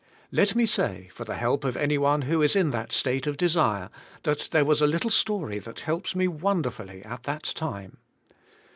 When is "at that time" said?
7.05-7.97